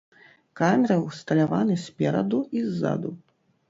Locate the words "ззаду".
2.69-3.19